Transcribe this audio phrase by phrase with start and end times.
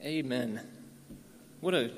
[0.00, 0.60] Amen.
[1.60, 1.90] What a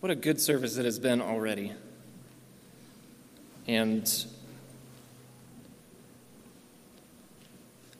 [0.00, 1.72] what a good service it has been already.
[3.66, 4.26] And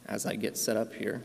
[0.05, 1.23] as I get set up here,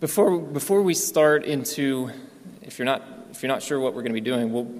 [0.00, 2.10] before before we start into
[2.62, 4.72] if you're not if you're not sure what we're going to be doing, we'll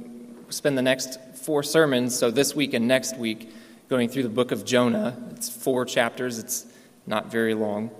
[0.48, 3.52] spend the next four sermons, so this week and next week,
[3.90, 5.22] going through the book of Jonah.
[5.32, 6.38] It's four chapters.
[6.38, 6.64] It's
[7.06, 7.90] not very long.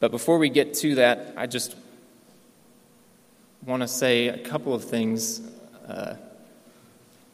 [0.00, 1.76] But before we get to that, I just
[3.64, 5.40] want to say a couple of things
[5.88, 6.16] uh,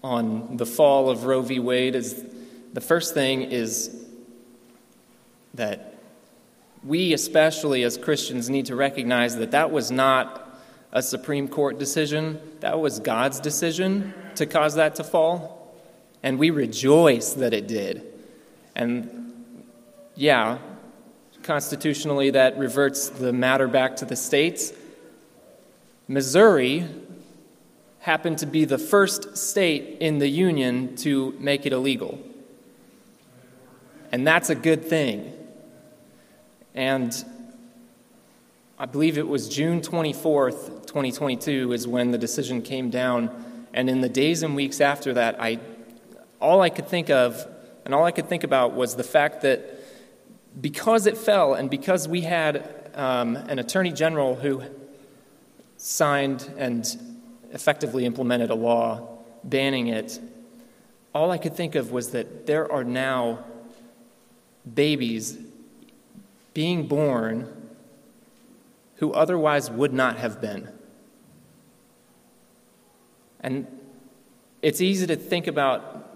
[0.02, 1.58] on the fall of Roe v.
[1.58, 1.94] Wade.
[1.96, 2.24] Is
[2.72, 3.96] the first thing is
[5.54, 5.94] that
[6.84, 10.48] we, especially as Christians, need to recognize that that was not
[10.92, 12.40] a Supreme Court decision.
[12.60, 15.76] That was God's decision to cause that to fall.
[16.22, 18.04] And we rejoice that it did.
[18.74, 19.19] And
[20.20, 20.58] yeah,
[21.42, 24.70] constitutionally, that reverts the matter back to the states.
[26.08, 26.86] Missouri
[28.00, 32.18] happened to be the first state in the Union to make it illegal.
[34.12, 35.32] And that's a good thing.
[36.74, 37.24] And
[38.78, 43.66] I believe it was June 24th, 2022, is when the decision came down.
[43.72, 45.60] And in the days and weeks after that, I,
[46.40, 47.46] all I could think of
[47.86, 49.79] and all I could think about was the fact that
[50.58, 54.62] because it fell and because we had um, an attorney general who
[55.76, 56.96] signed and
[57.52, 60.20] effectively implemented a law banning it,
[61.14, 63.44] all I could think of was that there are now
[64.74, 65.38] babies
[66.54, 67.70] being born
[68.96, 70.68] who otherwise would not have been.
[73.40, 73.66] And
[74.60, 76.06] it's easy to think about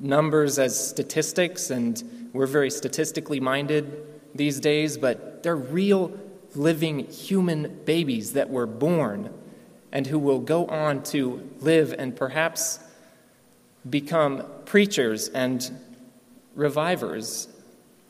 [0.00, 6.18] numbers as statistics, and we're very statistically minded these days, but they're real
[6.54, 9.32] living human babies that were born
[9.90, 12.78] and who will go on to live and perhaps
[13.88, 15.70] become preachers and
[16.54, 17.48] revivers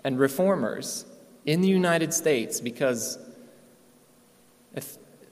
[0.05, 1.05] and reformers
[1.45, 3.19] in the United States because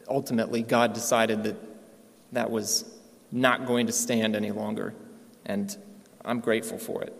[0.08, 1.56] ultimately God decided that
[2.32, 2.84] that was
[3.30, 4.92] not going to stand any longer.
[5.46, 5.76] And
[6.24, 7.14] I'm grateful for it.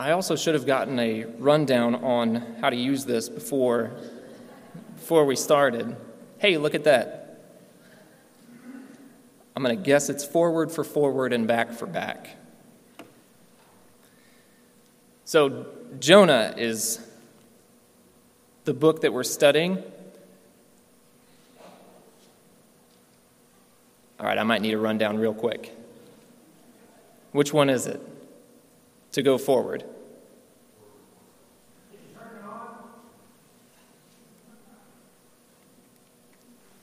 [0.00, 3.90] I also should have gotten a rundown on how to use this before,
[4.94, 5.96] before we started.
[6.38, 7.40] Hey, look at that.
[9.56, 12.36] I'm going to guess it's forward for forward and back for back.
[15.24, 15.66] So,
[15.98, 17.04] Jonah is
[18.66, 19.82] the book that we're studying.
[24.20, 25.76] All right, I might need a rundown real quick.
[27.32, 28.00] Which one is it
[29.18, 29.84] to go forward?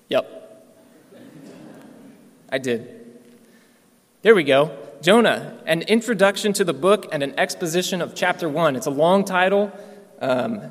[0.09, 0.75] Yep.
[2.51, 3.19] I did.
[4.21, 4.77] There we go.
[5.01, 8.75] Jonah, an introduction to the book and an exposition of chapter one.
[8.75, 9.71] It's a long title.
[10.19, 10.61] Um,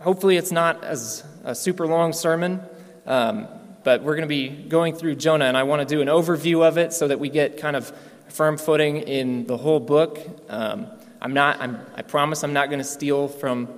[0.00, 2.62] hopefully, it's not as a super long sermon.
[3.06, 3.48] Um,
[3.82, 6.66] but we're going to be going through Jonah, and I want to do an overview
[6.66, 7.92] of it so that we get kind of
[8.32, 10.18] firm footing in the whole book.
[10.48, 10.86] Um,
[11.20, 13.68] I'm not, I'm, i promise I'm not going to steal from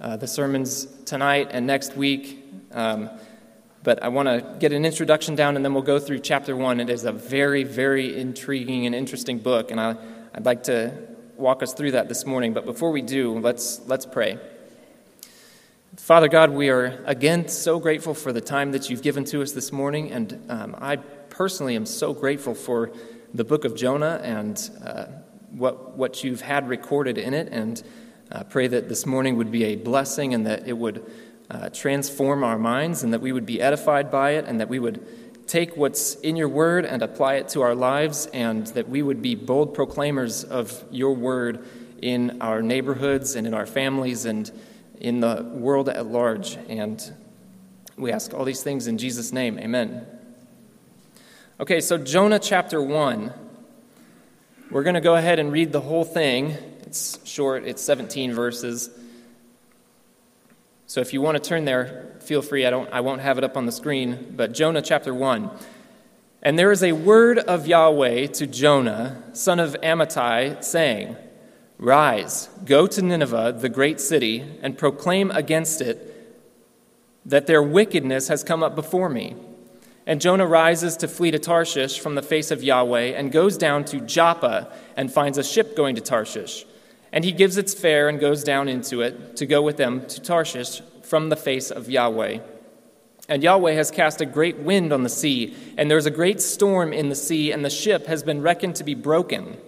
[0.00, 3.10] uh, the sermons tonight and next week, um,
[3.82, 6.80] but I want to get an introduction down, and then we'll go through chapter one.
[6.80, 9.96] It is a very, very intriguing and interesting book, and I,
[10.34, 10.94] I'd like to
[11.36, 12.54] walk us through that this morning.
[12.54, 14.38] But before we do, let's, let's pray.
[15.96, 19.52] Father God, we are again so grateful for the time that you've given to us
[19.52, 22.90] this morning, and um, I personally am so grateful for
[23.32, 25.06] the book of Jonah and uh,
[25.50, 27.82] what, what you've had recorded in it, and
[28.32, 31.04] uh, pray that this morning would be a blessing and that it would
[31.50, 34.78] uh, transform our minds and that we would be edified by it and that we
[34.78, 35.04] would
[35.48, 39.20] take what's in your word and apply it to our lives and that we would
[39.20, 41.66] be bold proclaimers of your word
[42.00, 44.52] in our neighborhoods and in our families and
[45.00, 46.56] in the world at large.
[46.68, 47.02] And
[47.96, 49.58] we ask all these things in Jesus' name.
[49.58, 50.06] Amen.
[51.60, 53.34] Okay, so Jonah chapter 1.
[54.70, 56.52] We're going to go ahead and read the whole thing.
[56.86, 58.88] It's short, it's 17 verses.
[60.86, 62.64] So if you want to turn there, feel free.
[62.64, 65.50] I, don't, I won't have it up on the screen, but Jonah chapter 1.
[66.40, 71.14] And there is a word of Yahweh to Jonah, son of Amittai, saying,
[71.76, 76.06] Rise, go to Nineveh, the great city, and proclaim against it
[77.26, 79.36] that their wickedness has come up before me.
[80.10, 83.84] And Jonah rises to flee to Tarshish from the face of Yahweh and goes down
[83.84, 86.66] to Joppa and finds a ship going to Tarshish.
[87.12, 90.20] And he gives its fare and goes down into it to go with them to
[90.20, 92.40] Tarshish from the face of Yahweh.
[93.28, 96.40] And Yahweh has cast a great wind on the sea, and there is a great
[96.40, 99.58] storm in the sea, and the ship has been reckoned to be broken.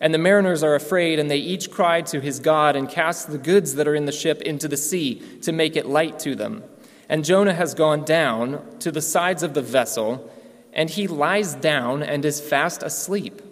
[0.00, 3.38] And the mariners are afraid, and they each cry to his God and cast the
[3.38, 6.64] goods that are in the ship into the sea to make it light to them.
[7.08, 10.30] And Jonah has gone down to the sides of the vessel,
[10.72, 13.42] and he lies down and is fast asleep.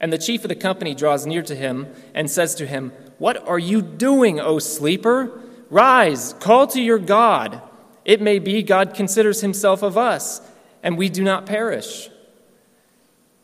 [0.00, 3.46] And the chief of the company draws near to him and says to him, What
[3.48, 5.40] are you doing, O sleeper?
[5.70, 7.62] Rise, call to your God.
[8.04, 10.40] It may be God considers himself of us,
[10.82, 12.10] and we do not perish.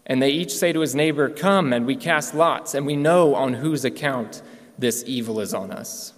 [0.04, 3.34] And they each say to his neighbor, Come, and we cast lots, and we know
[3.34, 4.42] on whose account
[4.78, 6.12] this evil is on us.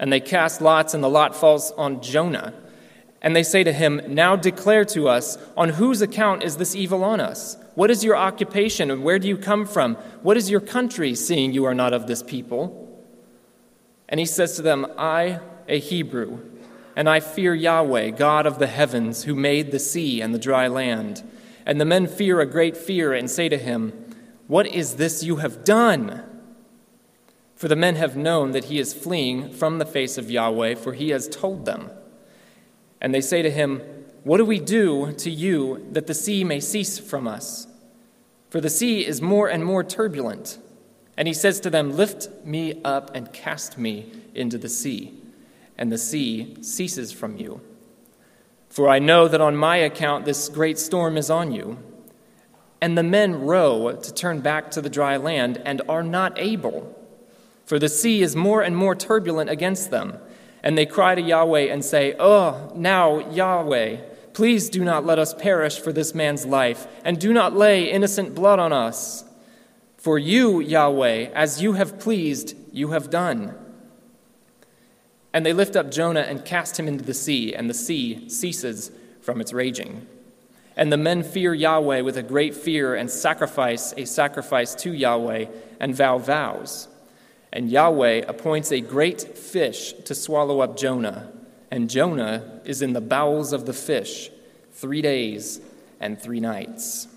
[0.00, 2.54] And they cast lots, and the lot falls on Jonah.
[3.20, 7.04] And they say to him, Now declare to us, on whose account is this evil
[7.04, 7.58] on us?
[7.74, 9.96] What is your occupation, and where do you come from?
[10.22, 13.04] What is your country, seeing you are not of this people?
[14.08, 16.40] And he says to them, I, a Hebrew,
[16.96, 20.66] and I fear Yahweh, God of the heavens, who made the sea and the dry
[20.66, 21.22] land.
[21.66, 23.92] And the men fear a great fear and say to him,
[24.46, 26.24] What is this you have done?
[27.60, 30.94] For the men have known that he is fleeing from the face of Yahweh, for
[30.94, 31.90] he has told them.
[33.02, 33.82] And they say to him,
[34.24, 37.66] What do we do to you that the sea may cease from us?
[38.48, 40.56] For the sea is more and more turbulent.
[41.18, 45.12] And he says to them, Lift me up and cast me into the sea,
[45.76, 47.60] and the sea ceases from you.
[48.70, 51.76] For I know that on my account this great storm is on you.
[52.80, 56.96] And the men row to turn back to the dry land and are not able
[57.70, 60.18] for the sea is more and more turbulent against them.
[60.60, 63.98] And they cry to Yahweh and say, Oh, now, Yahweh,
[64.32, 68.34] please do not let us perish for this man's life, and do not lay innocent
[68.34, 69.22] blood on us.
[69.98, 73.54] For you, Yahweh, as you have pleased, you have done.
[75.32, 78.90] And they lift up Jonah and cast him into the sea, and the sea ceases
[79.20, 80.08] from its raging.
[80.76, 85.44] And the men fear Yahweh with a great fear and sacrifice a sacrifice to Yahweh
[85.78, 86.88] and vow vows.
[87.52, 91.32] And Yahweh appoints a great fish to swallow up Jonah,
[91.70, 94.30] and Jonah is in the bowels of the fish
[94.72, 95.60] three days
[95.98, 97.08] and three nights.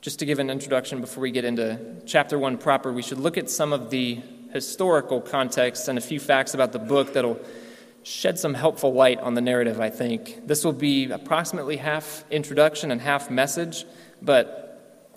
[0.00, 3.36] Just to give an introduction before we get into chapter one proper, we should look
[3.36, 4.20] at some of the
[4.50, 7.38] historical context and a few facts about the book that'll
[8.02, 10.46] shed some helpful light on the narrative, I think.
[10.46, 13.84] This will be approximately half introduction and half message,
[14.22, 14.66] but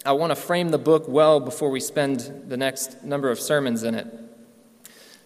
[0.05, 3.83] I want to frame the book well before we spend the next number of sermons
[3.83, 4.07] in it.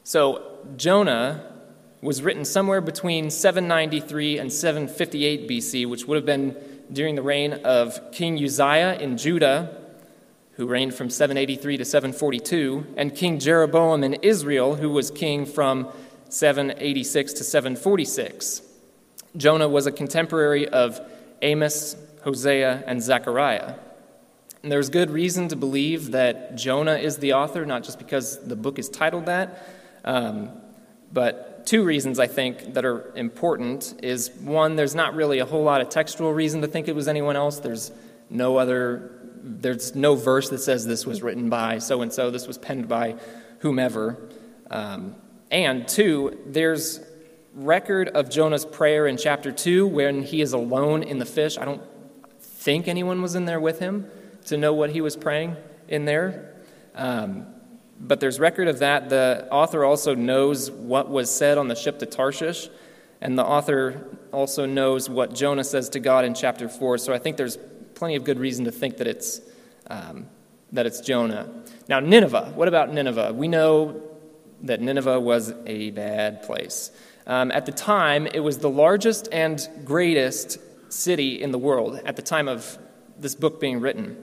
[0.04, 1.54] So, Jonah
[2.02, 6.56] was written somewhere between 793 and 758 BC, which would have been
[6.92, 9.82] during the reign of King Uzziah in Judah,
[10.54, 15.88] who reigned from 783 to 742, and King Jeroboam in Israel, who was king from
[16.30, 18.62] 786 to 746.
[19.36, 21.00] Jonah was a contemporary of
[21.42, 23.76] Amos, Hosea, and Zechariah.
[24.64, 28.56] And there's good reason to believe that Jonah is the author, not just because the
[28.56, 29.68] book is titled that,
[30.04, 30.50] um,
[31.14, 35.64] but two reasons I think that are important is one, there's not really a whole
[35.64, 37.60] lot of textual reason to think it was anyone else.
[37.60, 37.92] There's
[38.30, 39.12] no other,
[39.44, 42.88] there's no verse that says this was written by so and so, this was penned
[42.88, 43.16] by
[43.60, 44.30] whomever.
[44.72, 45.16] Um,
[45.50, 47.02] and two, there's
[47.54, 51.58] record of Jonah's prayer in chapter 2 when he is alone in the fish.
[51.58, 51.82] I don't
[52.40, 54.10] think anyone was in there with him
[54.46, 55.56] to know what he was praying
[55.88, 56.54] in there.
[56.96, 57.48] Um,
[58.00, 59.10] but there's record of that.
[59.10, 62.70] The author also knows what was said on the ship to Tarshish,
[63.22, 67.00] and the author also knows what Jonah says to God in chapter 4.
[67.00, 67.58] So I think there's
[67.96, 69.42] plenty of good reason to think that it's,
[69.90, 70.28] um,
[70.74, 71.50] that it's Jonah.
[71.90, 72.52] Now, Nineveh.
[72.54, 73.34] What about Nineveh?
[73.34, 74.04] We know
[74.64, 76.92] that Nineveh was a bad place.
[77.26, 80.60] Um, at the time, it was the largest and greatest
[80.90, 82.78] city in the world at the time of
[83.20, 84.18] this book being written.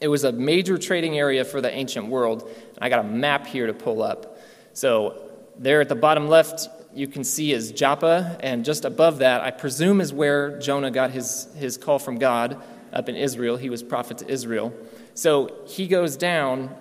[0.00, 2.50] It was a major trading area for the ancient world.
[2.78, 4.38] I got a map here to pull up.
[4.74, 5.22] So,
[5.58, 9.50] there at the bottom left, you can see is Joppa, and just above that, I
[9.50, 13.56] presume, is where Jonah got his, his call from God up in Israel.
[13.56, 14.74] He was prophet to Israel.
[15.14, 16.76] So, he goes down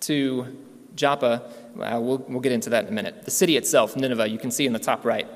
[0.00, 0.58] to
[0.94, 1.50] Joppa.
[1.80, 3.24] Uh, we'll, we'll get into that in a minute.
[3.24, 5.28] The city itself, Nineveh, you can see in the top right.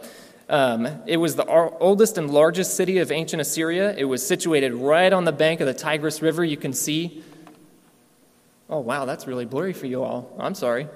[0.48, 3.94] Um, it was the oldest and largest city of ancient Assyria.
[3.96, 6.44] It was situated right on the bank of the Tigris River.
[6.44, 7.22] You can see
[8.70, 10.30] Oh, wow, that's really blurry for you all.
[10.38, 10.86] I'm sorry.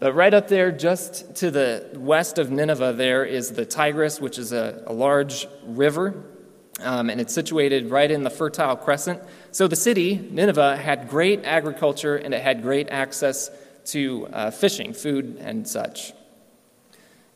[0.00, 4.36] But right up there, just to the west of Nineveh, there is the Tigris, which
[4.36, 6.24] is a, a large river,
[6.80, 9.22] um, and it's situated right in the Fertile Crescent.
[9.52, 13.48] So the city, Nineveh, had great agriculture and it had great access
[13.86, 16.12] to uh, fishing, food, and such.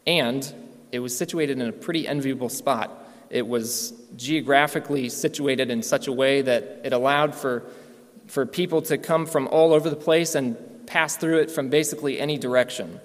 [0.07, 0.52] And
[0.93, 3.07] it was situated in a pretty enviable spot.
[3.31, 7.64] It was geographically situated in such a way that it allowed for,
[8.26, 12.19] for people to come from all over the place and pass through it from basically
[12.19, 13.00] any direction.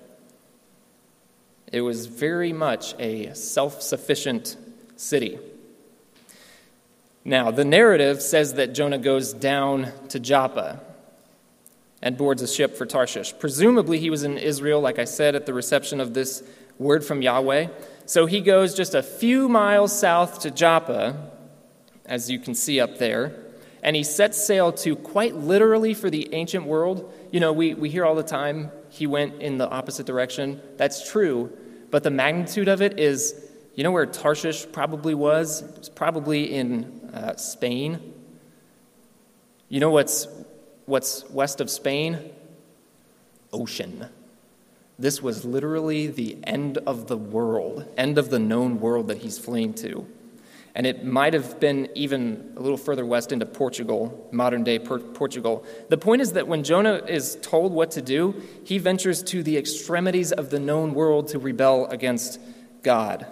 [1.71, 4.55] It was very much a self sufficient
[4.95, 5.39] city.
[7.25, 10.81] Now, the narrative says that Jonah goes down to Joppa
[12.03, 13.33] and boards a ship for Tarshish.
[13.39, 16.43] Presumably, he was in Israel, like I said, at the reception of this
[16.77, 17.69] word from Yahweh.
[18.05, 21.31] So he goes just a few miles south to Joppa,
[22.05, 23.33] as you can see up there,
[23.81, 27.12] and he sets sail to quite literally for the ancient world.
[27.31, 30.62] You know, we, we hear all the time he went in the opposite direction.
[30.75, 31.57] That's true,
[31.89, 35.62] but the magnitude of it is you know where Tarshish probably was?
[35.62, 38.13] It was probably in uh, Spain.
[39.67, 40.27] You know what's,
[40.85, 42.31] what's west of Spain?
[43.51, 44.09] Ocean.
[44.99, 49.39] This was literally the end of the world, end of the known world that he's
[49.39, 50.07] fleeing to.
[50.75, 55.63] And it might have been even a little further west into Portugal, modern day Portugal.
[55.89, 59.55] The point is that when Jonah is told what to do, he ventures to the
[59.55, 62.39] extremities of the known world to rebel against
[62.81, 63.27] God.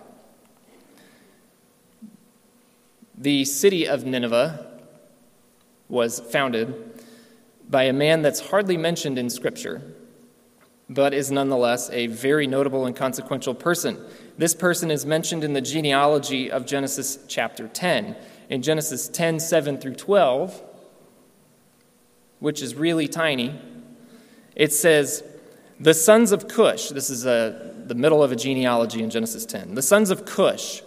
[3.17, 4.67] The city of Nineveh
[5.89, 7.00] was founded
[7.71, 9.95] by a man that's hardly mentioned in Scripture
[10.93, 13.97] but is nonetheless a very notable and consequential person.
[14.37, 18.15] This person is mentioned in the genealogy of Genesis chapter 10.
[18.49, 20.61] In Genesis 10 7 through 12,
[22.39, 23.57] which is really tiny,
[24.53, 25.23] it says,
[25.79, 29.75] The sons of Cush, this is a, the middle of a genealogy in Genesis 10.
[29.75, 30.81] The sons of Cush,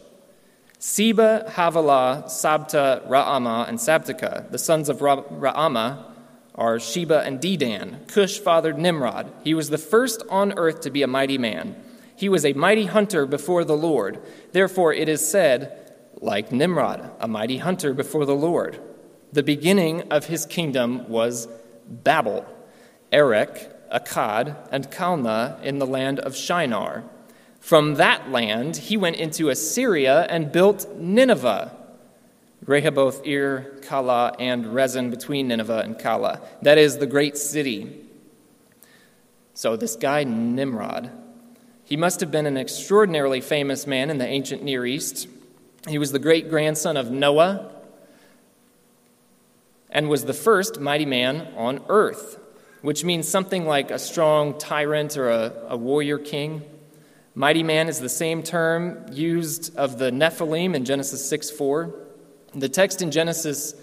[0.78, 4.50] Seba, Havilah, Sabta, Raamah, and Sabteka.
[4.50, 5.24] The sons of Ra-
[6.54, 8.06] are Sheba and Dedan.
[8.08, 9.32] Cush fathered Nimrod.
[9.42, 11.76] He was the first on earth to be a mighty man.
[12.16, 14.20] He was a mighty hunter before the Lord.
[14.52, 18.80] Therefore, it is said, like Nimrod, a mighty hunter before the Lord.
[19.32, 21.48] The beginning of his kingdom was
[21.88, 22.46] Babel,
[23.12, 27.02] Erech, Akkad, and Calneh in the land of Shinar.
[27.58, 31.76] From that land, he went into Assyria and built Nineveh
[32.66, 36.40] Rehoboth, Ir, Calah, and Resen between Nineveh and Calah.
[36.62, 38.00] That is the great city.
[39.52, 41.10] So, this guy, Nimrod,
[41.84, 45.28] he must have been an extraordinarily famous man in the ancient Near East.
[45.86, 47.70] He was the great grandson of Noah
[49.90, 52.38] and was the first mighty man on earth,
[52.80, 56.62] which means something like a strong tyrant or a, a warrior king.
[57.34, 62.03] Mighty man is the same term used of the Nephilim in Genesis 6 4.
[62.54, 63.74] The text in Genesis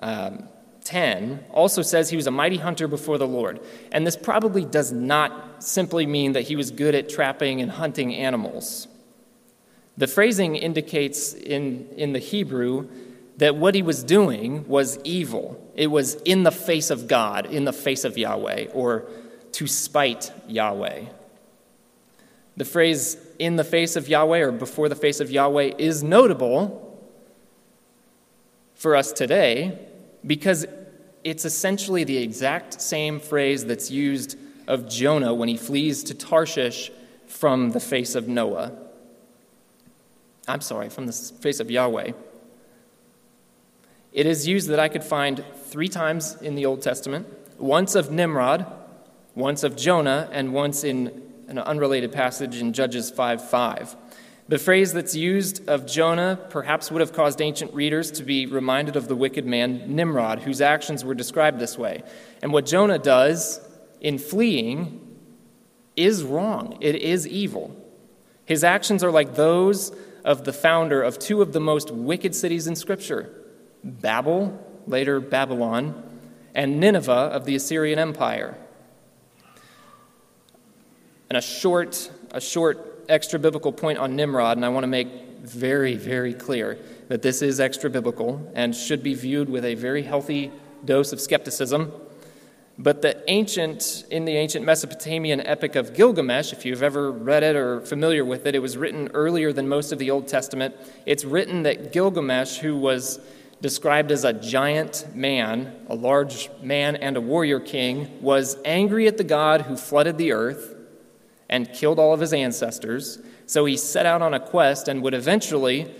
[0.00, 0.48] um,
[0.84, 3.60] 10 also says he was a mighty hunter before the Lord.
[3.90, 8.14] And this probably does not simply mean that he was good at trapping and hunting
[8.14, 8.88] animals.
[9.96, 12.88] The phrasing indicates in, in the Hebrew
[13.36, 15.60] that what he was doing was evil.
[15.74, 19.06] It was in the face of God, in the face of Yahweh, or
[19.52, 21.04] to spite Yahweh.
[22.56, 26.91] The phrase in the face of Yahweh or before the face of Yahweh is notable
[28.82, 29.78] for us today
[30.26, 30.66] because
[31.22, 34.36] it's essentially the exact same phrase that's used
[34.66, 36.90] of Jonah when he flees to Tarshish
[37.28, 38.72] from the face of Noah.
[40.48, 42.10] I'm sorry, from the face of Yahweh.
[44.12, 48.10] It is used that I could find three times in the Old Testament once of
[48.10, 48.66] Nimrod,
[49.36, 53.96] once of Jonah, and once in an unrelated passage in Judges 5 5.
[54.52, 58.96] The phrase that's used of Jonah perhaps would have caused ancient readers to be reminded
[58.96, 62.02] of the wicked man Nimrod, whose actions were described this way.
[62.42, 63.66] And what Jonah does
[64.02, 65.16] in fleeing
[65.96, 67.74] is wrong, it is evil.
[68.44, 69.90] His actions are like those
[70.22, 73.34] of the founder of two of the most wicked cities in Scripture
[73.82, 76.20] Babel, later Babylon,
[76.54, 78.58] and Nineveh of the Assyrian Empire.
[81.30, 85.08] And a short, a short extra biblical point on Nimrod, and I want to make
[85.42, 86.78] very, very clear
[87.08, 90.52] that this is extra biblical and should be viewed with a very healthy
[90.84, 91.92] dose of skepticism.
[92.78, 97.54] But the ancient, in the ancient Mesopotamian epic of Gilgamesh, if you've ever read it
[97.54, 100.74] or familiar with it, it was written earlier than most of the Old Testament.
[101.04, 103.20] It's written that Gilgamesh, who was
[103.60, 109.18] described as a giant man, a large man and a warrior king, was angry at
[109.18, 110.74] the God who flooded the earth
[111.52, 113.18] and killed all of his ancestors.
[113.44, 115.94] So he set out on a quest and would eventually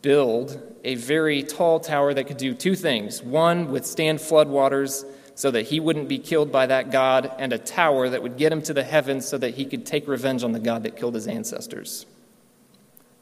[0.00, 5.66] build a very tall tower that could do two things one, withstand floodwaters so that
[5.66, 8.72] he wouldn't be killed by that God, and a tower that would get him to
[8.72, 12.06] the heavens so that he could take revenge on the God that killed his ancestors,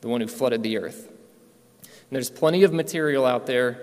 [0.03, 1.09] the one who flooded the earth.
[1.09, 3.81] And there's plenty of material out there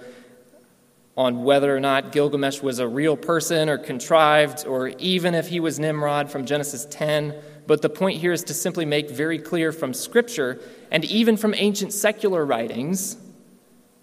[1.17, 5.59] on whether or not Gilgamesh was a real person or contrived, or even if he
[5.59, 7.35] was Nimrod from Genesis 10.
[7.65, 10.59] But the point here is to simply make very clear from Scripture
[10.91, 13.17] and even from ancient secular writings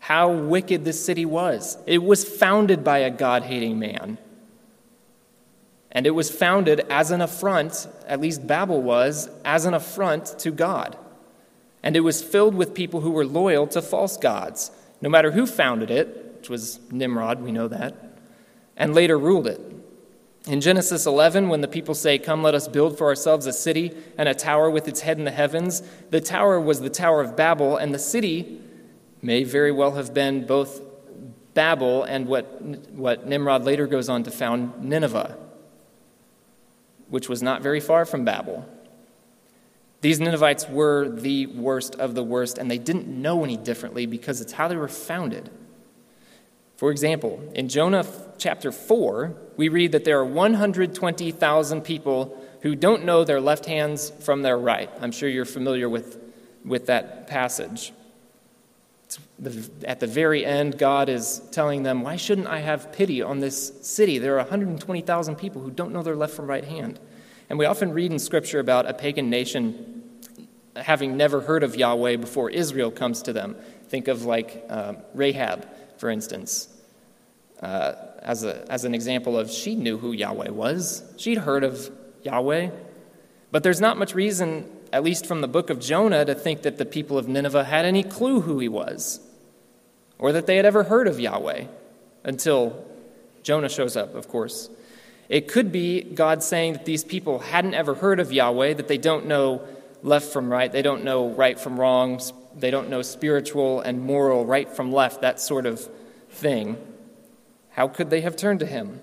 [0.01, 1.79] how wicked this city was.
[1.87, 4.19] It was founded by a God hating man.
[5.93, 10.51] And it was founded as an affront, at least Babel was, as an affront to
[10.51, 10.99] God
[11.85, 14.71] and it was filled with people who were loyal to false gods,
[15.03, 17.97] no matter who founded it, which was Nimrod, we know that,
[18.77, 19.59] and later ruled it.
[20.47, 23.93] In Genesis 11, when the people say, Come, let us build for ourselves a city
[24.19, 27.35] and a tower with its head in the heavens, the tower was the Tower of
[27.35, 28.61] Babel, and the city
[29.23, 30.83] may very well have been both
[31.55, 32.61] Babel and what,
[32.93, 35.39] what Nimrod later goes on to found Nineveh,
[37.09, 38.69] which was not very far from Babel.
[40.03, 44.43] These Ninevites were the worst of the worst, and they didn't know any differently because
[44.43, 45.49] it's how they were founded.
[46.77, 48.05] For example, in Jonah
[48.39, 54.11] chapter 4, we read that there are 120,000 people who don't know their left hands
[54.21, 54.91] from their right.
[55.01, 56.19] I'm sure you're familiar with,
[56.65, 57.93] with that passage.
[59.39, 63.39] The, at the very end, God is telling them, Why shouldn't I have pity on
[63.41, 64.19] this city?
[64.19, 66.99] There are 120,000 people who don't know their left from right hand.
[67.49, 70.03] And we often read in Scripture about a pagan nation
[70.77, 73.57] having never heard of Yahweh before Israel comes to them.
[73.89, 75.69] Think of like uh, Rahab,
[76.05, 76.69] for instance,
[77.63, 81.03] uh, as, a, as an example of she knew who Yahweh was.
[81.17, 81.91] She'd heard of
[82.23, 82.69] Yahweh.
[83.51, 86.77] But there's not much reason, at least from the book of Jonah, to think that
[86.77, 89.19] the people of Nineveh had any clue who he was
[90.19, 91.69] or that they had ever heard of Yahweh
[92.23, 92.85] until
[93.43, 94.69] Jonah shows up, of course.
[95.31, 98.99] It could be God saying that these people hadn't ever heard of Yahweh, that they
[98.99, 99.67] don't know
[100.03, 100.71] left from right.
[100.71, 102.21] They don't know right from wrong.
[102.57, 105.89] They don't know spiritual and moral, right from left, that sort of
[106.31, 106.77] thing.
[107.71, 109.01] How could they have turned to him?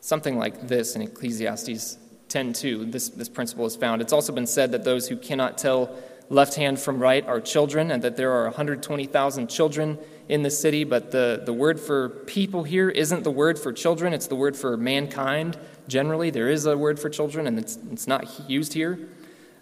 [0.00, 2.90] Something like this in Ecclesiastes 10:2.
[2.90, 4.00] This, this principle is found.
[4.00, 5.94] It's also been said that those who cannot tell
[6.30, 10.84] left hand from right are children, and that there are 120,000 children in the city.
[10.84, 14.56] But the, the word for people here isn't the word for children, it's the word
[14.56, 16.30] for mankind, generally.
[16.30, 18.98] There is a word for children, and it's, it's not used here.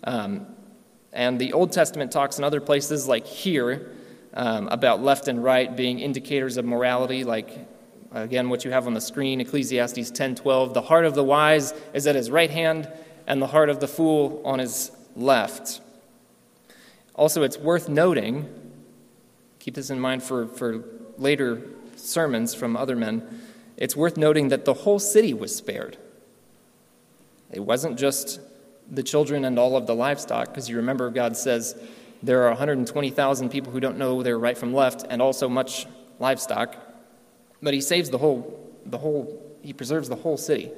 [0.06, 0.46] Um,
[1.12, 3.90] and the Old Testament talks in other places, like here,
[4.34, 7.68] um, about left and right being indicators of morality, like
[8.12, 10.74] again what you have on the screen, Ecclesiastes 10:12.
[10.74, 12.88] The heart of the wise is at his right hand,
[13.26, 15.80] and the heart of the fool on his left.
[17.14, 18.46] Also, it's worth noting,
[19.58, 20.84] keep this in mind for, for
[21.16, 21.62] later
[21.96, 23.40] sermons from other men,
[23.78, 25.96] it's worth noting that the whole city was spared.
[27.50, 28.38] It wasn't just
[28.90, 31.78] the children and all of the livestock, because you remember God says
[32.22, 35.86] there are 120,000 people who don't know their right from left, and also much
[36.18, 36.76] livestock.
[37.62, 40.70] But he saves the whole, the whole, he preserves the whole city.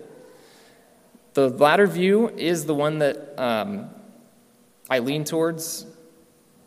[1.34, 3.90] The latter view is the one that um,
[4.90, 5.86] I lean towards,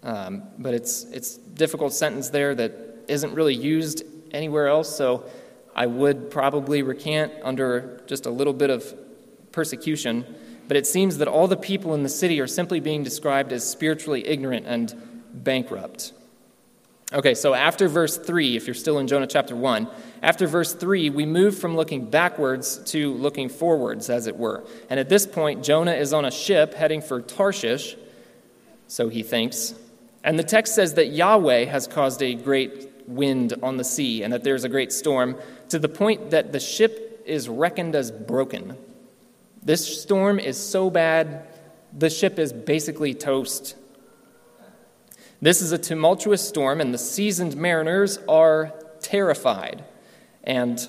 [0.04, 2.72] um, but it's it's difficult sentence there that
[3.08, 4.96] isn't really used anywhere else.
[4.96, 5.26] So
[5.76, 8.94] I would probably recant under just a little bit of
[9.52, 10.26] persecution,
[10.68, 13.68] but it seems that all the people in the city are simply being described as
[13.68, 14.94] spiritually ignorant and
[15.34, 16.14] bankrupt.
[17.14, 19.90] Okay, so after verse 3, if you're still in Jonah chapter 1,
[20.22, 24.64] after verse 3, we move from looking backwards to looking forwards, as it were.
[24.90, 27.98] And at this point, Jonah is on a ship heading for Tarshish,
[28.88, 29.76] so he thinks.
[30.24, 34.32] And the text says that Yahweh has caused a great wind on the sea and
[34.32, 35.36] that there's a great storm,
[35.68, 38.78] to the point that the ship is reckoned as broken.
[39.64, 41.46] This storm is so bad,
[41.98, 43.76] the ship is basically toast.
[45.42, 49.84] This is a tumultuous storm, and the seasoned mariners are terrified
[50.44, 50.88] and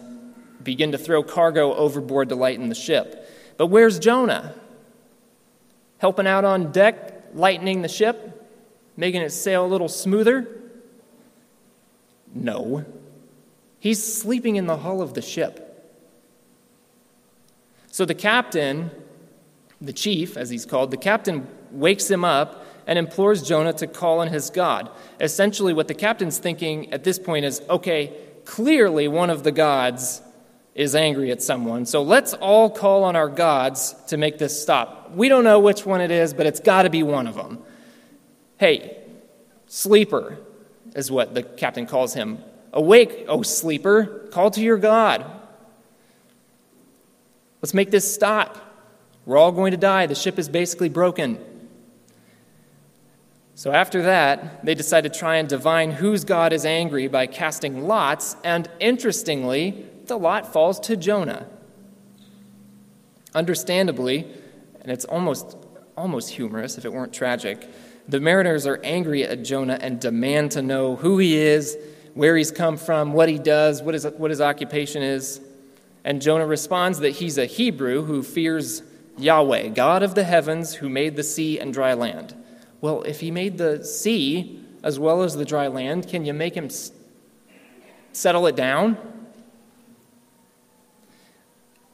[0.63, 3.29] begin to throw cargo overboard to lighten the ship.
[3.57, 4.55] But where's Jonah?
[5.99, 8.47] Helping out on deck, lightening the ship,
[8.97, 10.49] making it sail a little smoother?
[12.35, 12.85] No.
[13.79, 15.62] He's sleeping in the hull of the ship.
[17.92, 18.90] So the captain,
[19.78, 24.20] the chief, as he's called, the captain wakes him up and implores Jonah to call
[24.20, 24.88] on his God.
[25.20, 30.22] Essentially, what the captain's thinking at this point is okay, clearly one of the gods
[30.74, 35.11] is angry at someone, so let's all call on our gods to make this stop.
[35.14, 37.59] We don't know which one it is, but it's got to be one of them.
[38.57, 39.05] Hey,
[39.66, 40.38] sleeper
[40.96, 42.38] is what the captain calls him.
[42.72, 45.41] Awake, O sleeper, call to your God.
[47.62, 48.59] Let's make this stop.
[49.25, 50.07] We're all going to die.
[50.07, 51.38] The ship is basically broken.
[53.55, 57.87] So after that, they decide to try and divine whose God is angry by casting
[57.87, 61.46] lots, and interestingly, the lot falls to Jonah.
[63.35, 64.27] Understandably,
[64.81, 65.57] and it's almost
[65.96, 67.68] almost humorous if it weren't tragic,
[68.09, 71.77] the mariners are angry at Jonah and demand to know who he is,
[72.14, 75.40] where he's come from, what he does, what his, what his occupation is.
[76.05, 78.83] And Jonah responds that he's a Hebrew who fears
[79.19, 82.35] Yahweh, God of the heavens, who made the sea and dry land.
[82.81, 86.55] Well, if he made the sea as well as the dry land, can you make
[86.55, 86.69] him
[88.12, 88.99] settle it down?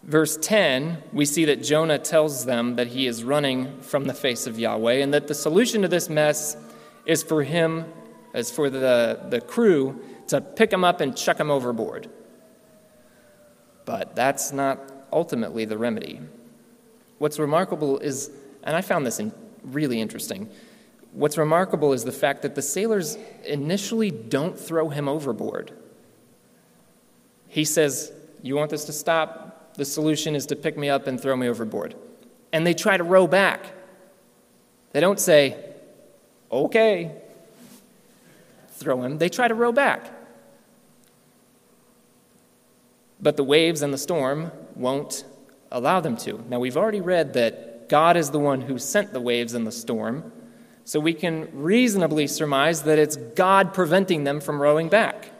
[0.02, 4.46] Verse 10, we see that Jonah tells them that he is running from the face
[4.46, 6.56] of Yahweh and that the solution to this mess
[7.04, 7.84] is for him,
[8.32, 12.08] as for the, the crew, to pick him up and chuck him overboard.
[13.88, 14.78] But that's not
[15.10, 16.20] ultimately the remedy.
[17.16, 18.30] What's remarkable is,
[18.62, 20.50] and I found this in, really interesting,
[21.12, 25.72] what's remarkable is the fact that the sailors initially don't throw him overboard.
[27.46, 29.48] He says, You want this to stop?
[29.78, 31.94] the solution is to pick me up and throw me overboard.
[32.52, 33.64] And they try to row back.
[34.90, 35.56] They don't say,
[36.50, 37.12] okay,
[38.70, 39.18] throw him.
[39.18, 40.10] They try to row back.
[43.20, 45.24] But the waves and the storm won't
[45.70, 46.44] allow them to.
[46.48, 49.72] Now, we've already read that God is the one who sent the waves and the
[49.72, 50.32] storm,
[50.84, 55.30] so we can reasonably surmise that it's God preventing them from rowing back.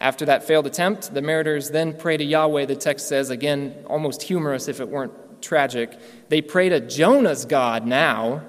[0.00, 4.22] After that failed attempt, the mariners then pray to Yahweh, the text says, again, almost
[4.22, 5.98] humorous if it weren't tragic.
[6.28, 8.42] They pray to Jonah's God now.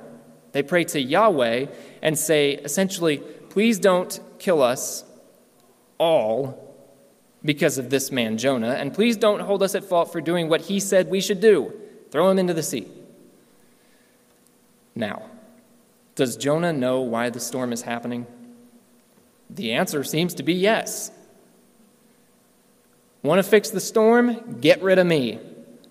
[0.51, 1.67] They pray to Yahweh
[2.01, 3.17] and say, essentially,
[3.49, 5.03] please don't kill us
[5.97, 6.63] all
[7.43, 10.61] because of this man Jonah, and please don't hold us at fault for doing what
[10.61, 11.73] he said we should do
[12.11, 12.87] throw him into the sea.
[14.95, 15.29] Now,
[16.15, 18.25] does Jonah know why the storm is happening?
[19.49, 21.11] The answer seems to be yes.
[23.21, 24.59] Want to fix the storm?
[24.59, 25.39] Get rid of me.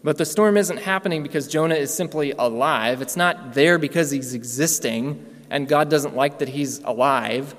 [0.02, 3.02] But the storm isn't happening because Jonah is simply alive.
[3.02, 7.54] It's not there because he's existing and God doesn't like that he's alive.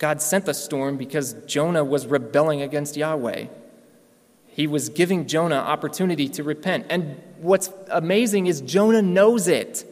[0.00, 3.46] God sent the storm because Jonah was rebelling against Yahweh.
[4.48, 6.86] He was giving Jonah opportunity to repent.
[6.88, 9.84] And what's amazing is Jonah knows it.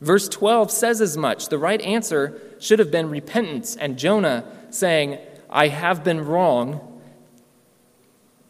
[0.00, 1.48] Verse 12 says as much.
[1.48, 7.00] The right answer should have been repentance, and Jonah saying, I have been wrong.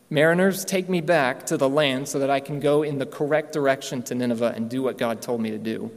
[0.09, 3.53] Mariners, take me back to the land so that I can go in the correct
[3.53, 5.91] direction to Nineveh and do what God told me to do.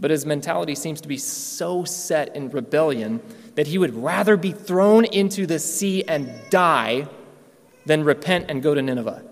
[0.00, 3.20] But his mentality seems to be so set in rebellion
[3.54, 7.06] that he would rather be thrown into the sea and die
[7.84, 9.22] than repent and go to Nineveh.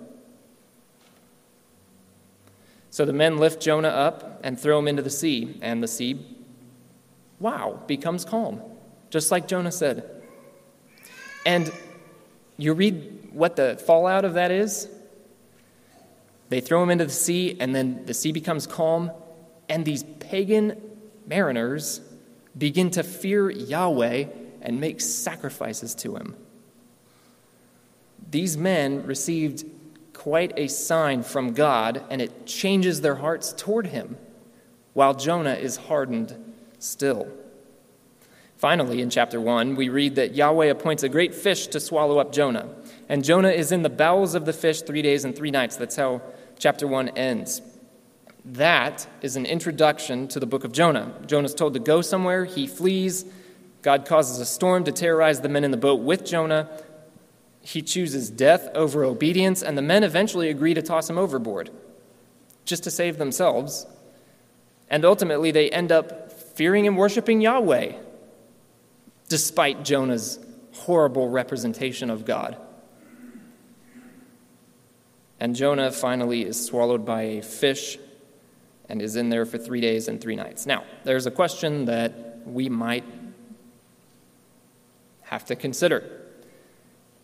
[2.91, 6.19] So the men lift Jonah up and throw him into the sea, and the sea,
[7.39, 8.61] wow, becomes calm,
[9.11, 10.11] just like Jonah said.
[11.47, 11.73] And
[12.57, 14.89] you read what the fallout of that is.
[16.49, 19.13] They throw him into the sea, and then the sea becomes calm,
[19.69, 20.81] and these pagan
[21.27, 22.01] mariners
[22.57, 24.27] begin to fear Yahweh
[24.63, 26.37] and make sacrifices to him.
[28.31, 29.65] These men received
[30.13, 34.17] quite a sign from God, and it changes their hearts toward him,
[34.93, 36.37] while Jonah is hardened
[36.79, 37.29] still.
[38.57, 42.33] Finally, in chapter 1, we read that Yahweh appoints a great fish to swallow up
[42.33, 42.69] Jonah.
[43.09, 45.77] And Jonah is in the bowels of the fish three days and three nights.
[45.77, 46.21] That's how
[46.59, 47.63] chapter 1 ends.
[48.53, 51.13] That is an introduction to the book of Jonah.
[51.27, 53.27] Jonah's told to go somewhere, he flees.
[53.83, 56.71] God causes a storm to terrorize the men in the boat with Jonah.
[57.61, 61.69] He chooses death over obedience, and the men eventually agree to toss him overboard
[62.65, 63.87] just to save themselves.
[64.89, 67.93] And ultimately, they end up fearing and worshiping Yahweh
[69.29, 70.39] despite Jonah's
[70.73, 72.57] horrible representation of God.
[75.39, 77.99] And Jonah finally is swallowed by a fish
[78.89, 80.67] and is in there for three days and three nights.
[80.67, 83.05] Now, there's a question that we might
[85.23, 86.05] have to consider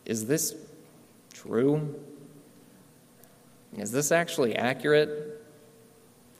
[0.04, 0.54] Is this
[1.32, 1.94] true?
[3.76, 5.42] is this actually accurate?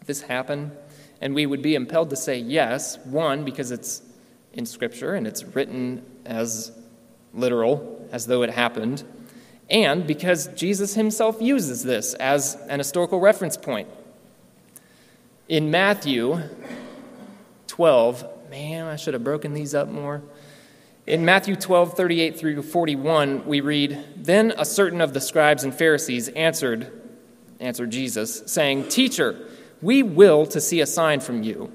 [0.07, 0.71] This happened?
[1.21, 4.03] And we would be impelled to say yes, one, because it's
[4.53, 6.71] in Scripture and it's written as
[7.33, 9.03] literal, as though it happened,
[9.69, 13.89] and because Jesus himself uses this as an historical reference point.
[15.47, 16.41] In Matthew
[17.67, 20.23] 12, man, I should have broken these up more.
[21.07, 25.75] In Matthew 12, 38 through 41, we read, Then a certain of the scribes and
[25.75, 26.91] Pharisees answered,
[27.61, 29.37] answered Jesus, saying, Teacher,
[29.83, 31.71] we will to see a sign from you.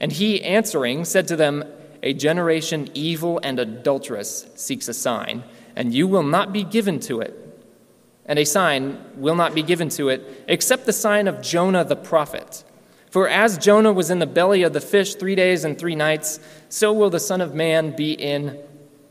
[0.00, 1.62] And he answering said to them,
[2.02, 5.44] A generation evil and adulterous seeks a sign,
[5.76, 7.38] and you will not be given to it.
[8.26, 11.94] And a sign will not be given to it, except the sign of Jonah the
[11.94, 12.64] prophet.
[13.12, 16.40] For as Jonah was in the belly of the fish three days and three nights,
[16.70, 18.58] so will the Son of Man be in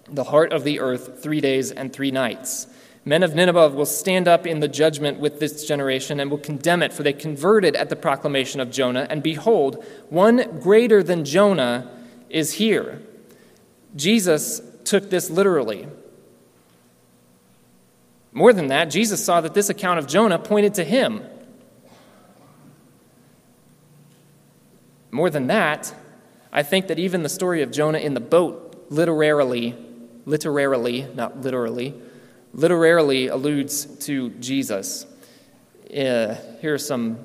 [0.10, 2.66] the heart of the earth three days and three nights.
[3.06, 6.82] Men of Nineveh will stand up in the judgment with this generation and will condemn
[6.82, 11.88] it, for they converted at the proclamation of Jonah, and behold, one greater than Jonah
[12.28, 13.04] is here.
[13.96, 15.88] Jesus took this literally.
[18.32, 21.22] More than that, Jesus saw that this account of Jonah pointed to him.
[25.12, 25.94] More than that,
[26.54, 29.76] I think that even the story of Jonah in the boat literarily,
[30.26, 31.94] literarily, not literally,
[32.54, 35.06] literarily alludes to Jesus.
[35.90, 37.20] Uh, here, are some,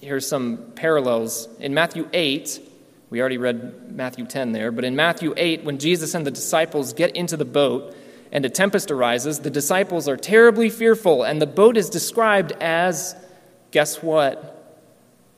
[0.00, 1.48] here are some parallels.
[1.60, 2.60] In Matthew 8,
[3.08, 6.92] we already read Matthew 10 there, but in Matthew 8, when Jesus and the disciples
[6.92, 7.94] get into the boat
[8.30, 13.14] and a tempest arises, the disciples are terribly fearful, and the boat is described as,
[13.70, 14.51] guess what?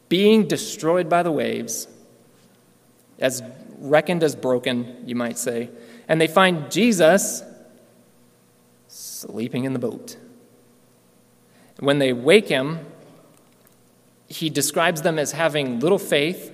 [0.08, 1.88] Being destroyed by the waves,
[3.18, 3.42] as
[3.78, 5.70] reckoned as broken, you might say.
[6.08, 7.42] And they find Jesus
[8.88, 10.16] sleeping in the boat.
[11.80, 12.86] When they wake him,
[14.28, 16.52] he describes them as having little faith,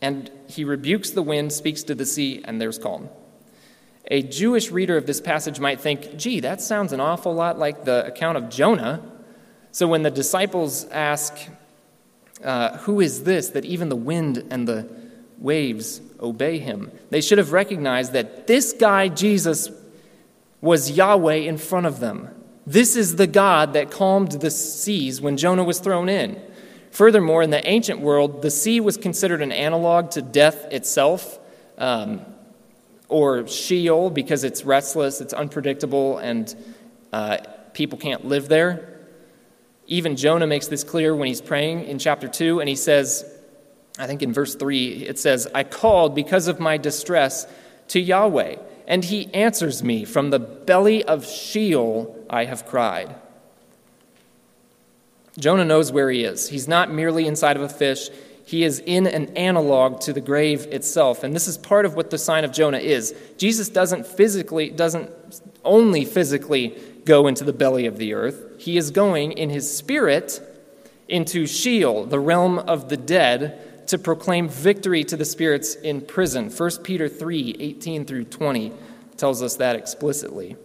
[0.00, 3.08] and he rebukes the wind, speaks to the sea, and there's calm.
[4.06, 7.84] A Jewish reader of this passage might think, gee, that sounds an awful lot like
[7.84, 9.02] the account of Jonah.
[9.72, 11.36] So when the disciples ask,
[12.42, 14.88] uh, Who is this that even the wind and the
[15.38, 16.90] waves obey him?
[17.10, 19.70] They should have recognized that this guy, Jesus,
[20.60, 22.28] was Yahweh in front of them.
[22.66, 26.40] This is the God that calmed the seas when Jonah was thrown in.
[26.90, 31.38] Furthermore, in the ancient world, the sea was considered an analog to death itself,
[31.78, 32.20] um,
[33.08, 36.54] or Sheol, because it's restless, it's unpredictable, and
[37.12, 37.38] uh,
[37.72, 38.89] people can't live there.
[39.90, 43.30] Even Jonah makes this clear when he's praying in chapter 2, and he says,
[43.98, 47.46] I think in verse 3, it says, I called because of my distress
[47.88, 48.56] to Yahweh
[48.90, 53.14] and he answers me, From the belly of Sheol I have cried.
[55.38, 56.48] Jonah knows where he is.
[56.48, 58.10] He's not merely inside of a fish,
[58.44, 61.22] he is in an analog to the grave itself.
[61.22, 63.14] And this is part of what the sign of Jonah is.
[63.38, 65.08] Jesus doesn't physically, doesn't
[65.62, 70.40] only physically go into the belly of the earth, he is going in his spirit
[71.08, 76.50] into Sheol, the realm of the dead to proclaim victory to the spirits in prison.
[76.50, 78.72] 1 Peter 3 18 through 20
[79.16, 80.56] tells us that explicitly.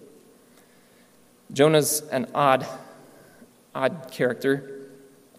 [1.52, 2.68] Jonah's an odd,
[3.74, 4.88] odd character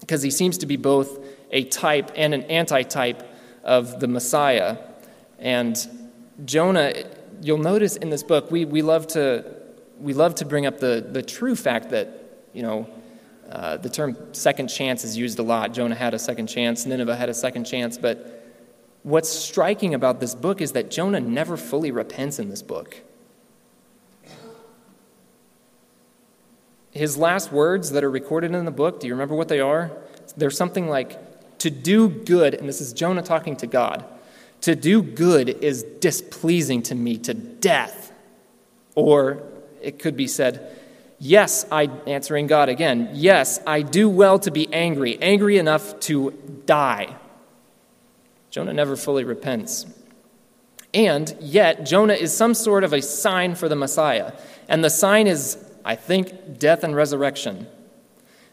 [0.01, 3.23] because he seems to be both a type and an antitype
[3.63, 4.79] of the Messiah.
[5.39, 5.77] And
[6.45, 6.93] Jonah,
[7.43, 9.45] you'll notice in this book, we, we, love, to,
[10.01, 12.89] we love to bring up the, the true fact that, you know,
[13.51, 15.73] uh, the term second chance is used a lot.
[15.73, 17.97] Jonah had a second chance, Nineveh had a second chance.
[17.97, 18.45] But
[19.03, 23.03] what's striking about this book is that Jonah never fully repents in this book.
[26.91, 29.93] His last words that are recorded in the book, do you remember what they are?
[30.37, 34.05] They're something like, to do good, and this is Jonah talking to God,
[34.63, 38.13] to do good is displeasing to me to death.
[38.95, 39.43] Or
[39.87, 40.77] it could be said,
[41.19, 46.33] Yes, I, answering God again, yes, I do well to be angry, angry enough to
[46.67, 47.17] die.
[48.51, 49.87] Jonah never fully repents.
[50.93, 54.33] And yet, Jonah is some sort of a sign for the Messiah.
[54.69, 57.67] And the sign is, I think, death and resurrection.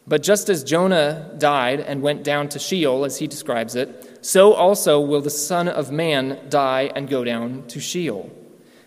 [0.07, 4.53] But just as Jonah died and went down to Sheol, as he describes it, so
[4.53, 8.31] also will the Son of Man die and go down to Sheol.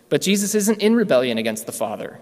[0.09, 2.21] But Jesus isn't in rebellion against the Father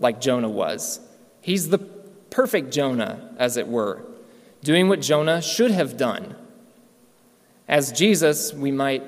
[0.00, 1.00] like Jonah was.
[1.40, 4.02] He's the perfect Jonah, as it were,
[4.62, 6.34] doing what Jonah should have done.
[7.68, 9.04] As Jesus, we might,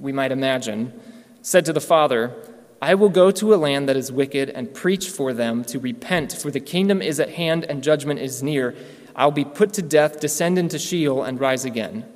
[0.00, 0.98] we might imagine,
[1.42, 2.34] said to the Father,
[2.80, 6.32] I will go to a land that is wicked and preach for them to repent,
[6.32, 8.74] for the kingdom is at hand and judgment is near.
[9.14, 12.06] I'll be put to death, descend into Sheol, and rise again.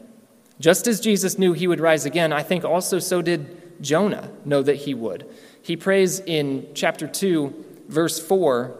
[0.58, 4.62] Just as Jesus knew he would rise again, I think also so did Jonah know
[4.62, 5.26] that he would.
[5.62, 8.76] He prays in chapter 2, verse 4,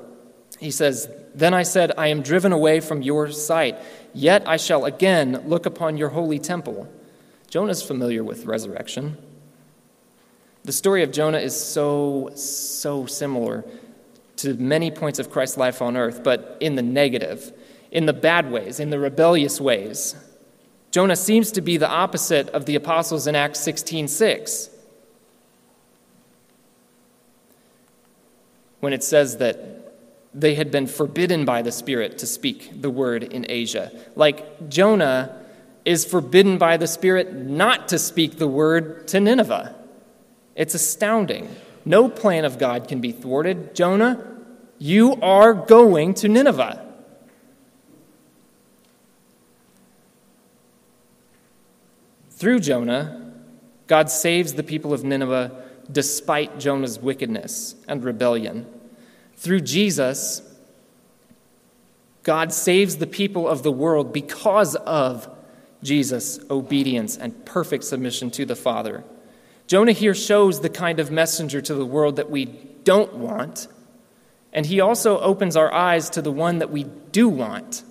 [0.58, 3.78] he says, Then I said, I am driven away from your sight,
[4.14, 6.88] yet I shall again look upon your holy temple.
[7.48, 9.16] Jonah's familiar with resurrection.
[10.64, 13.64] The story of Jonah is so, so similar
[14.36, 17.52] to many points of Christ's life on earth, but in the negative,
[17.90, 20.16] in the bad ways, in the rebellious ways.
[20.90, 24.70] Jonah seems to be the opposite of the apostles in Acts 16 6.
[28.86, 29.58] When it says that
[30.32, 33.90] they had been forbidden by the Spirit to speak the word in Asia.
[34.14, 35.44] Like Jonah
[35.84, 39.74] is forbidden by the Spirit not to speak the word to Nineveh.
[40.54, 41.48] It's astounding.
[41.84, 43.74] No plan of God can be thwarted.
[43.74, 44.24] Jonah,
[44.78, 46.86] you are going to Nineveh.
[52.30, 53.32] Through Jonah,
[53.88, 58.66] God saves the people of Nineveh despite Jonah's wickedness and rebellion.
[59.36, 60.42] Through Jesus,
[62.22, 65.28] God saves the people of the world because of
[65.82, 69.04] Jesus' obedience and perfect submission to the Father.
[69.66, 72.46] Jonah here shows the kind of messenger to the world that we
[72.84, 73.68] don't want,
[74.52, 77.82] and he also opens our eyes to the one that we do want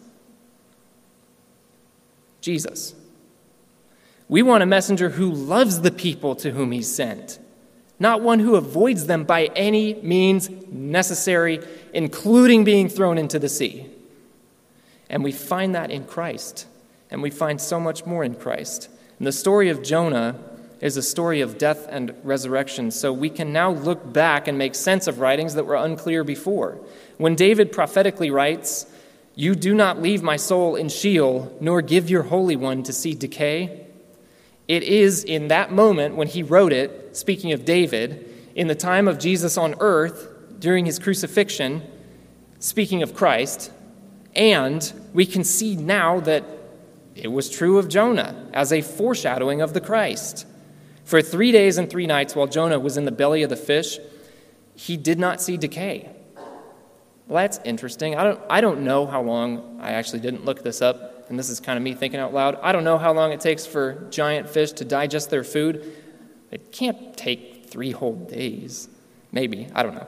[2.41, 2.93] Jesus.
[4.29, 7.39] We want a messenger who loves the people to whom he's sent,
[7.99, 11.59] not one who avoids them by any means necessary,
[11.93, 13.85] including being thrown into the sea.
[15.09, 16.67] And we find that in Christ,
[17.09, 18.89] and we find so much more in Christ.
[19.17, 20.39] And the story of Jonah,
[20.81, 24.75] is a story of death and resurrection, so we can now look back and make
[24.75, 26.77] sense of writings that were unclear before.
[27.17, 28.85] When David prophetically writes,
[29.35, 33.13] You do not leave my soul in Sheol, nor give your Holy One to see
[33.13, 33.84] decay,
[34.67, 39.07] it is in that moment when he wrote it, speaking of David, in the time
[39.07, 41.83] of Jesus on earth, during his crucifixion,
[42.59, 43.71] speaking of Christ,
[44.35, 46.43] and we can see now that
[47.15, 50.45] it was true of Jonah as a foreshadowing of the Christ.
[51.03, 53.99] For three days and three nights, while Jonah was in the belly of the fish,
[54.73, 56.09] he did not see decay.
[57.27, 58.15] Well, that's interesting.
[58.15, 61.49] I don't, I don't know how long, I actually didn't look this up, and this
[61.49, 62.57] is kind of me thinking out loud.
[62.61, 65.93] I don't know how long it takes for giant fish to digest their food.
[66.51, 68.87] It can't take three whole days.
[69.31, 69.67] Maybe.
[69.73, 70.07] I don't know.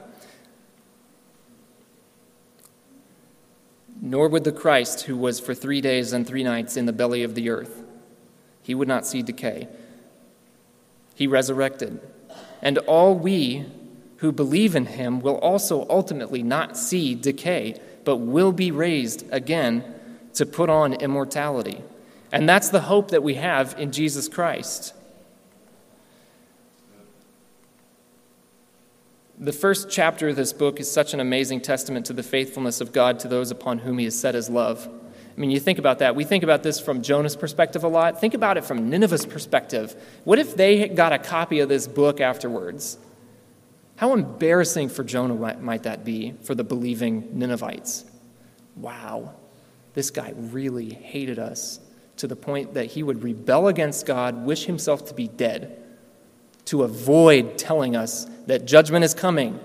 [3.99, 7.23] Nor would the Christ, who was for three days and three nights in the belly
[7.23, 7.84] of the earth,
[8.62, 9.67] he would not see decay
[11.17, 11.99] he resurrected.
[12.62, 13.65] And all we
[14.17, 19.84] who believe in him will also ultimately not see decay, but will be raised again
[20.38, 21.82] to put on immortality.
[22.32, 24.93] And that's the hope that we have in Jesus Christ.
[29.39, 32.91] The first chapter of this book is such an amazing testament to the faithfulness of
[32.91, 34.89] God to those upon whom he has set his love.
[34.89, 36.15] I mean, you think about that.
[36.15, 38.19] We think about this from Jonah's perspective a lot.
[38.19, 39.95] Think about it from Nineveh's perspective.
[40.23, 42.97] What if they got a copy of this book afterwards?
[43.97, 48.06] How embarrassing for Jonah might that be for the believing Ninevites?
[48.76, 49.36] Wow,
[49.97, 51.79] this guy really hated us
[52.17, 55.83] to the point that he would rebel against God, wish himself to be dead,
[56.65, 59.60] to avoid telling us that judgment is coming.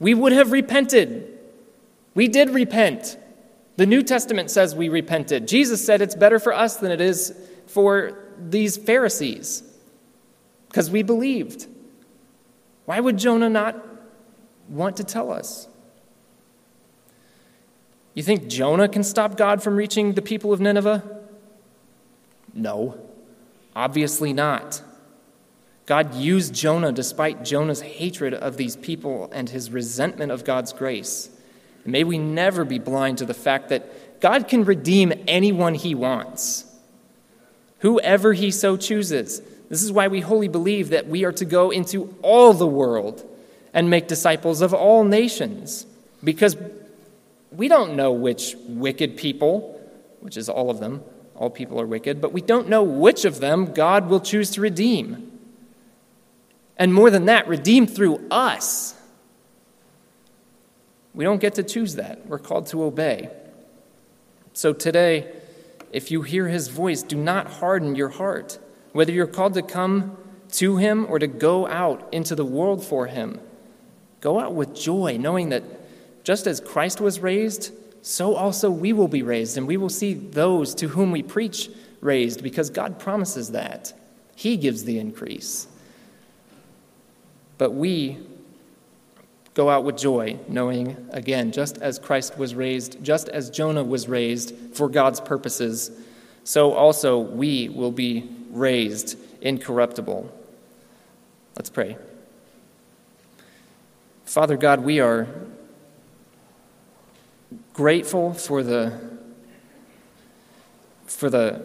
[0.00, 1.38] We would have repented.
[2.16, 3.16] We did repent.
[3.76, 5.46] The New Testament says we repented.
[5.46, 7.32] Jesus said it's better for us than it is
[7.68, 9.62] for these Pharisees
[10.68, 11.68] because we believed.
[12.84, 13.76] Why would Jonah not
[14.68, 15.68] want to tell us?
[18.18, 21.04] You think Jonah can stop God from reaching the people of Nineveh?
[22.52, 22.98] No,
[23.76, 24.82] obviously not.
[25.86, 31.30] God used Jonah despite Jonah's hatred of these people and his resentment of God's grace.
[31.84, 35.94] And may we never be blind to the fact that God can redeem anyone he
[35.94, 36.64] wants,
[37.78, 39.40] whoever he so chooses.
[39.68, 43.24] This is why we wholly believe that we are to go into all the world
[43.72, 45.86] and make disciples of all nations,
[46.24, 46.56] because
[47.50, 49.80] we don't know which wicked people,
[50.20, 51.02] which is all of them,
[51.34, 54.60] all people are wicked, but we don't know which of them God will choose to
[54.60, 55.38] redeem.
[56.76, 58.94] And more than that, redeem through us.
[61.14, 62.26] We don't get to choose that.
[62.26, 63.30] We're called to obey.
[64.52, 65.32] So today,
[65.92, 68.58] if you hear his voice, do not harden your heart.
[68.92, 70.16] Whether you're called to come
[70.52, 73.40] to him or to go out into the world for him,
[74.20, 75.62] Go out with joy, knowing that
[76.28, 77.72] just as Christ was raised,
[78.02, 81.70] so also we will be raised, and we will see those to whom we preach
[82.02, 83.94] raised, because God promises that.
[84.36, 85.66] He gives the increase.
[87.56, 88.18] But we
[89.54, 94.06] go out with joy, knowing, again, just as Christ was raised, just as Jonah was
[94.06, 95.90] raised for God's purposes,
[96.44, 100.30] so also we will be raised incorruptible.
[101.56, 101.96] Let's pray.
[104.26, 105.26] Father God, we are
[107.78, 108.92] grateful for the,
[111.06, 111.64] for the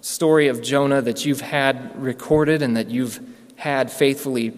[0.00, 3.20] story of Jonah that you've had recorded and that you've
[3.54, 4.52] had faithfully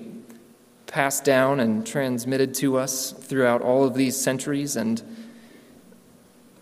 [0.87, 4.75] passed down and transmitted to us throughout all of these centuries.
[4.75, 5.03] And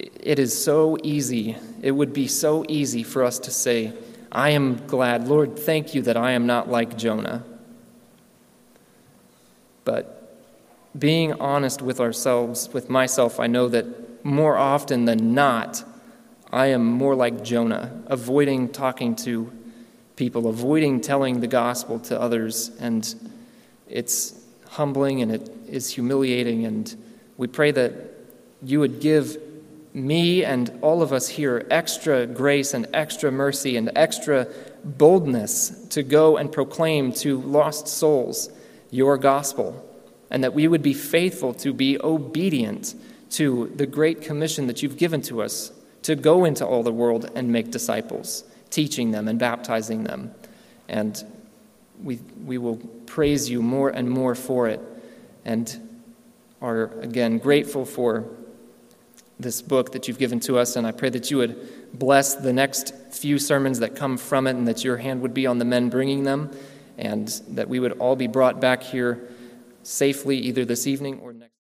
[0.00, 3.92] it is so easy, it would be so easy for us to say,
[4.32, 7.44] I am glad, Lord, thank you that I am not like Jonah.
[9.84, 10.42] But
[10.98, 15.84] being honest with ourselves, with myself, I know that more often than not,
[16.50, 19.52] I am more like Jonah, avoiding talking to
[20.16, 22.70] people, avoiding telling the gospel to others.
[22.80, 23.14] And
[23.88, 26.64] it's humbling and it is humiliating.
[26.64, 26.94] And
[27.36, 27.92] we pray that
[28.62, 29.36] you would give
[29.92, 34.48] me and all of us here extra grace and extra mercy and extra
[34.84, 38.50] boldness to go and proclaim to lost souls
[38.90, 39.84] your gospel
[40.30, 42.94] and that we would be faithful to be obedient
[43.34, 45.72] to the great commission that you've given to us
[46.02, 50.32] to go into all the world and make disciples, teaching them and baptizing them.
[50.88, 51.22] And
[52.02, 52.76] we, we will
[53.06, 54.80] praise you more and more for it
[55.44, 55.98] and
[56.60, 58.24] are again grateful for
[59.40, 60.76] this book that you've given to us.
[60.76, 64.56] And I pray that you would bless the next few sermons that come from it
[64.56, 66.50] and that your hand would be on the men bringing them
[66.98, 69.28] and that we would all be brought back here
[69.82, 71.50] safely either this evening or next.